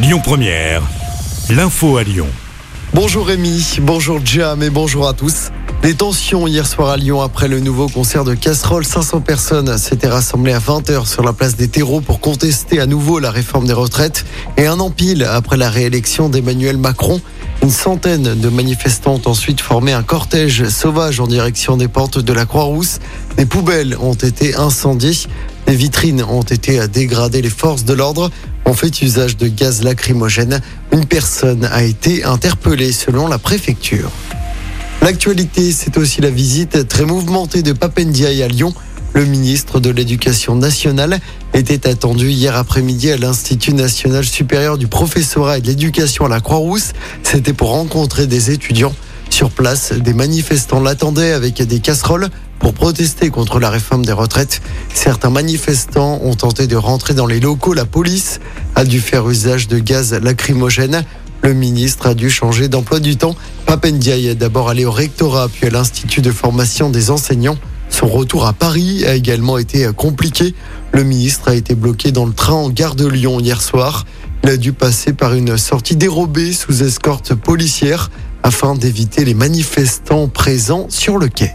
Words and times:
Lyon 0.00 0.20
Première, 0.22 0.82
l'info 1.50 1.96
à 1.96 2.04
Lyon. 2.04 2.28
Bonjour 2.94 3.26
Rémi, 3.26 3.78
bonjour 3.82 4.20
Jam 4.24 4.62
et 4.62 4.70
bonjour 4.70 5.08
à 5.08 5.12
tous. 5.12 5.48
Des 5.82 5.94
tensions 5.94 6.46
hier 6.46 6.68
soir 6.68 6.90
à 6.90 6.96
Lyon 6.96 7.20
après 7.20 7.48
le 7.48 7.58
nouveau 7.58 7.88
concert 7.88 8.22
de 8.22 8.34
casserole. 8.34 8.84
500 8.84 9.22
personnes 9.22 9.76
s'étaient 9.76 10.06
rassemblées 10.06 10.52
à 10.52 10.60
20h 10.60 11.04
sur 11.04 11.24
la 11.24 11.32
place 11.32 11.56
des 11.56 11.66
terreaux 11.66 12.00
pour 12.00 12.20
contester 12.20 12.78
à 12.78 12.86
nouveau 12.86 13.18
la 13.18 13.32
réforme 13.32 13.66
des 13.66 13.72
retraites. 13.72 14.24
Et 14.56 14.68
un 14.68 14.78
empile 14.78 15.24
après 15.24 15.56
la 15.56 15.68
réélection 15.68 16.28
d'Emmanuel 16.28 16.76
Macron. 16.76 17.20
Une 17.64 17.70
centaine 17.70 18.38
de 18.38 18.48
manifestants 18.48 19.14
ont 19.14 19.28
ensuite 19.28 19.60
formé 19.60 19.92
un 19.92 20.04
cortège 20.04 20.68
sauvage 20.68 21.18
en 21.18 21.26
direction 21.26 21.76
des 21.76 21.88
portes 21.88 22.20
de 22.20 22.32
la 22.32 22.46
Croix-Rousse. 22.46 23.00
Des 23.36 23.46
poubelles 23.46 23.96
ont 24.00 24.14
été 24.14 24.54
incendiées. 24.54 25.26
Les 25.66 25.74
vitrines 25.74 26.22
ont 26.22 26.42
été 26.42 26.86
dégradées. 26.86 27.42
Les 27.42 27.50
forces 27.50 27.84
de 27.84 27.94
l'ordre 27.94 28.30
ont 28.68 28.74
fait 28.74 29.00
usage 29.00 29.38
de 29.38 29.48
gaz 29.48 29.82
lacrymogène. 29.82 30.60
Une 30.92 31.06
personne 31.06 31.64
a 31.64 31.84
été 31.84 32.24
interpellée 32.24 32.92
selon 32.92 33.26
la 33.26 33.38
préfecture. 33.38 34.10
L'actualité, 35.00 35.72
c'est 35.72 35.96
aussi 35.96 36.20
la 36.20 36.28
visite 36.28 36.86
très 36.86 37.06
mouvementée 37.06 37.62
de 37.62 37.72
Papendiaï 37.72 38.42
à 38.42 38.48
Lyon. 38.48 38.74
Le 39.14 39.24
ministre 39.24 39.80
de 39.80 39.88
l'Éducation 39.88 40.54
nationale 40.54 41.18
était 41.54 41.88
attendu 41.88 42.28
hier 42.28 42.56
après-midi 42.56 43.10
à 43.10 43.16
l'Institut 43.16 43.72
national 43.72 44.24
supérieur 44.26 44.76
du 44.76 44.86
professorat 44.86 45.58
et 45.58 45.60
de 45.62 45.68
l'éducation 45.68 46.26
à 46.26 46.28
la 46.28 46.40
Croix-Rousse. 46.40 46.92
C'était 47.22 47.54
pour 47.54 47.70
rencontrer 47.70 48.26
des 48.26 48.50
étudiants. 48.50 48.94
Sur 49.30 49.50
place, 49.50 49.92
des 49.92 50.14
manifestants 50.14 50.80
l'attendaient 50.80 51.32
avec 51.32 51.62
des 51.62 51.80
casseroles 51.80 52.28
pour 52.58 52.74
protester 52.74 53.30
contre 53.30 53.60
la 53.60 53.70
réforme 53.70 54.04
des 54.04 54.12
retraites. 54.12 54.60
Certains 54.92 55.30
manifestants 55.30 56.20
ont 56.22 56.34
tenté 56.34 56.66
de 56.66 56.76
rentrer 56.76 57.14
dans 57.14 57.26
les 57.26 57.38
locaux. 57.38 57.72
La 57.72 57.84
police 57.84 58.40
a 58.74 58.84
dû 58.84 59.00
faire 59.00 59.28
usage 59.28 59.68
de 59.68 59.78
gaz 59.78 60.12
lacrymogène. 60.12 61.04
Le 61.42 61.54
ministre 61.54 62.08
a 62.08 62.14
dû 62.14 62.30
changer 62.30 62.68
d'emploi 62.68 62.98
du 62.98 63.16
temps. 63.16 63.36
Papendiaï 63.64 64.26
est 64.26 64.34
d'abord 64.34 64.70
allé 64.70 64.84
au 64.84 64.90
rectorat 64.90 65.48
puis 65.48 65.66
à 65.66 65.70
l'Institut 65.70 66.20
de 66.20 66.32
formation 66.32 66.90
des 66.90 67.10
enseignants. 67.10 67.58
Son 67.90 68.08
retour 68.08 68.46
à 68.46 68.52
Paris 68.52 69.04
a 69.06 69.14
également 69.14 69.56
été 69.56 69.88
compliqué. 69.96 70.54
Le 70.92 71.04
ministre 71.04 71.48
a 71.48 71.54
été 71.54 71.74
bloqué 71.74 72.10
dans 72.10 72.26
le 72.26 72.32
train 72.32 72.54
en 72.54 72.70
gare 72.70 72.96
de 72.96 73.06
Lyon 73.06 73.40
hier 73.40 73.62
soir. 73.62 74.04
Il 74.42 74.50
a 74.50 74.56
dû 74.56 74.72
passer 74.72 75.12
par 75.12 75.34
une 75.34 75.56
sortie 75.56 75.96
dérobée 75.96 76.52
sous 76.52 76.82
escorte 76.82 77.34
policière 77.34 78.10
afin 78.42 78.74
d'éviter 78.74 79.24
les 79.24 79.34
manifestants 79.34 80.28
présents 80.28 80.86
sur 80.88 81.18
le 81.18 81.28
quai. 81.28 81.54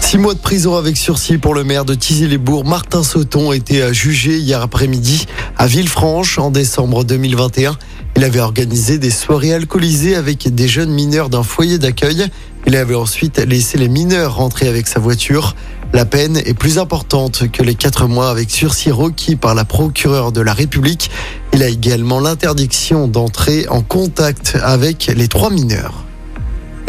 Six 0.00 0.18
mois 0.18 0.34
de 0.34 0.38
prison 0.38 0.76
avec 0.76 0.96
sursis 0.96 1.38
pour 1.38 1.54
le 1.54 1.64
maire 1.64 1.84
de 1.84 1.94
Tizy-les-Bourgs, 1.94 2.66
Martin 2.66 3.02
Sauton, 3.02 3.52
été 3.52 3.92
jugé 3.92 4.38
hier 4.38 4.62
après-midi 4.62 5.26
à 5.56 5.66
Villefranche 5.66 6.38
en 6.38 6.50
décembre 6.50 7.04
2021. 7.04 7.76
Il 8.16 8.22
avait 8.22 8.40
organisé 8.40 8.98
des 8.98 9.10
soirées 9.10 9.52
alcoolisées 9.52 10.14
avec 10.14 10.54
des 10.54 10.68
jeunes 10.68 10.92
mineurs 10.92 11.30
d'un 11.30 11.42
foyer 11.42 11.78
d'accueil. 11.78 12.26
Il 12.66 12.76
avait 12.76 12.94
ensuite 12.94 13.38
laissé 13.38 13.76
les 13.76 13.88
mineurs 13.88 14.36
rentrer 14.36 14.68
avec 14.68 14.86
sa 14.86 15.00
voiture. 15.00 15.56
La 15.92 16.04
peine 16.04 16.36
est 16.36 16.54
plus 16.54 16.78
importante 16.78 17.50
que 17.50 17.62
les 17.62 17.74
quatre 17.74 18.06
mois 18.06 18.30
avec 18.30 18.50
sursis 18.50 18.90
requis 18.90 19.36
par 19.36 19.54
la 19.54 19.64
procureure 19.64 20.32
de 20.32 20.40
la 20.40 20.52
République. 20.52 21.10
Il 21.52 21.62
a 21.62 21.68
également 21.68 22.20
l'interdiction 22.20 23.08
d'entrer 23.08 23.68
en 23.68 23.82
contact 23.82 24.56
avec 24.62 25.06
les 25.14 25.28
trois 25.28 25.50
mineurs. 25.50 26.04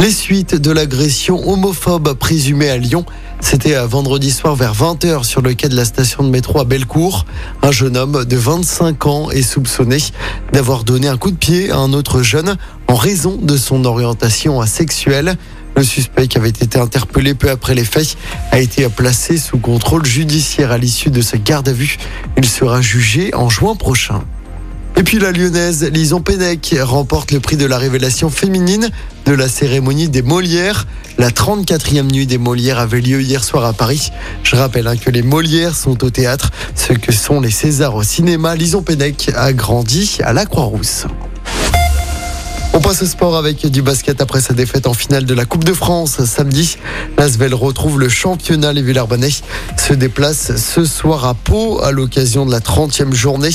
Les 0.06 0.12
suites 0.12 0.54
de 0.54 0.70
l'agression 0.70 1.50
homophobe 1.50 2.14
présumée 2.14 2.70
à 2.70 2.78
Lyon. 2.78 3.08
C'était 3.40 3.76
vendredi 3.88 4.30
soir 4.30 4.56
vers 4.56 4.76
20h 4.76 5.24
sur 5.24 5.42
le 5.42 5.56
quai 5.56 5.68
de 5.68 5.76
la 5.76 5.84
station 5.84 6.24
de 6.24 6.30
métro 6.30 6.60
à 6.60 6.64
Bellecour. 6.64 7.26
Un 7.64 7.72
jeune 7.72 7.98
homme 7.98 8.24
de 8.24 8.38
25 8.38 9.04
ans 9.08 9.32
est 9.32 9.42
soupçonné 9.42 9.98
d'avoir 10.54 10.84
donné 10.84 11.08
un 11.08 11.18
coup 11.18 11.32
de 11.32 11.36
pied 11.36 11.72
à 11.72 11.78
un 11.78 11.92
autre 11.92 12.22
jeune 12.22 12.56
en 12.88 12.94
raison 12.94 13.40
de 13.42 13.58
son 13.58 13.84
orientation 13.84 14.64
sexuelle. 14.68 15.38
Le 15.76 15.84
suspect 15.84 16.28
qui 16.28 16.38
avait 16.38 16.50
été 16.50 16.78
interpellé 16.78 17.34
peu 17.34 17.50
après 17.50 17.74
les 17.74 17.84
faits 17.84 18.16
a 18.52 18.60
été 18.60 18.88
placé 18.90 19.40
sous 19.40 19.58
contrôle 19.58 20.06
judiciaire 20.06 20.72
à 20.72 20.78
l'issue 20.78 21.10
de 21.10 21.22
sa 21.22 21.40
garde 21.40 21.68
à 21.68 21.74
vue. 21.74 21.98
Il 22.38 22.46
sera 22.46 22.80
jugé 22.80 23.34
en 23.34 23.50
juin 23.50 23.76
prochain. 23.76 24.24
Et 24.98 25.04
puis 25.04 25.20
la 25.20 25.32
lyonnaise 25.32 25.84
Lison 25.84 26.22
Pennec 26.22 26.74
remporte 26.82 27.32
le 27.32 27.42
prix 27.42 27.58
de 27.58 27.66
la 27.66 27.78
révélation 27.78 28.30
féminine 28.30 28.90
de 29.26 29.34
la 29.34 29.50
cérémonie 29.50 30.08
des 30.08 30.22
Molières. 30.22 30.88
La 31.18 31.32
34e 31.32 32.12
nuit 32.12 32.26
des 32.26 32.38
Molières 32.38 32.80
avait 32.80 33.02
lieu 33.02 33.22
hier 33.22 33.44
soir 33.44 33.66
à 33.66 33.74
Paris. 33.74 34.12
Je 34.44 34.56
rappelle 34.56 34.88
hein, 34.88 34.96
que 34.96 35.10
les 35.10 35.22
Molières 35.22 35.76
sont 35.76 36.02
au 36.06 36.10
théâtre, 36.10 36.52
ce 36.76 36.94
que 36.94 37.12
sont 37.12 37.42
les 37.42 37.52
Césars 37.52 37.96
au 37.96 38.04
cinéma. 38.04 38.56
Lison 38.56 38.82
Pennec 38.82 39.32
a 39.36 39.52
grandi 39.52 40.18
à 40.24 40.32
la 40.32 40.46
Croix-Rousse. 40.46 41.08
On 42.76 42.82
passe 42.82 43.04
au 43.04 43.06
sport 43.06 43.38
avec 43.38 43.66
du 43.66 43.82
basket 43.82 44.22
après 44.22 44.42
sa 44.42 44.54
défaite 44.54 44.86
en 44.86 44.94
finale 44.94 45.24
de 45.24 45.34
la 45.34 45.46
Coupe 45.46 45.64
de 45.64 45.72
France 45.72 46.22
samedi. 46.26 46.78
L'Asvel 47.18 47.54
retrouve 47.54 48.02
le 48.02 48.10
championnat. 48.10 48.74
Les 48.74 48.82
Villarbanais 48.82 49.30
se 49.78 49.94
déplacent 49.94 50.58
ce 50.58 50.84
soir 50.84 51.24
à 51.24 51.36
Pau 51.36 51.82
à 51.82 51.92
l'occasion 51.92 52.46
de 52.46 52.52
la 52.52 52.60
30e 52.60 53.14
journée. 53.14 53.52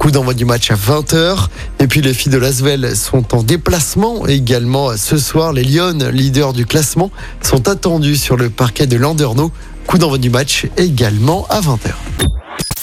Coup 0.00 0.10
d'envoi 0.10 0.34
du 0.34 0.44
match 0.44 0.72
à 0.72 0.74
20h. 0.74 1.46
Et 1.78 1.86
puis 1.86 2.02
les 2.02 2.12
filles 2.12 2.32
de 2.32 2.38
l'Asvel 2.38 2.96
sont 2.96 3.36
en 3.36 3.44
déplacement 3.44 4.26
également 4.26 4.96
ce 4.96 5.18
soir. 5.18 5.52
Les 5.52 5.62
Lyonnes, 5.62 6.08
leaders 6.08 6.52
du 6.52 6.66
classement, 6.66 7.12
sont 7.42 7.68
attendus 7.68 8.16
sur 8.16 8.36
le 8.36 8.50
parquet 8.50 8.88
de 8.88 8.96
Landerneau. 8.96 9.52
Coup 9.86 9.98
d'envoi 9.98 10.18
du 10.18 10.30
match 10.30 10.66
également 10.76 11.46
à 11.48 11.60
20h. 11.60 12.13